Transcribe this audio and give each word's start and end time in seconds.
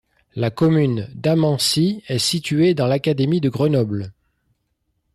La 0.33 0.49
commune 0.49 1.07
d'Amancy 1.13 2.01
est 2.07 2.17
située 2.17 2.73
dans 2.73 2.87
l'académie 2.87 3.39
de 3.39 3.49
Grenoble. 3.49 4.11